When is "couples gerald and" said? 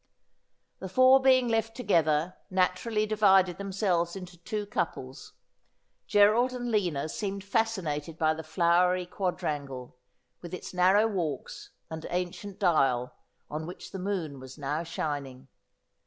4.65-6.71